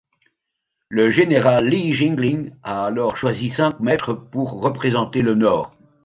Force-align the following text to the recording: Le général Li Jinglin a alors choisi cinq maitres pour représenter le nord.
Le 0.89 1.11
général 1.11 1.67
Li 1.67 1.93
Jinglin 1.93 2.49
a 2.63 2.87
alors 2.87 3.17
choisi 3.17 3.49
cinq 3.51 3.79
maitres 3.81 4.15
pour 4.31 4.59
représenter 4.59 5.21
le 5.21 5.35
nord. 5.35 5.69